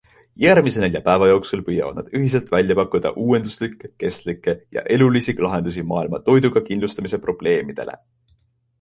[0.43, 6.25] Järgmise nelja päeva jooksul püüavad nad ühiselt välja pakkuda uuenduslikke, kestlikke ja elulisi lahendusi maailma
[6.31, 8.01] toiduga kindlustamise probleemidele.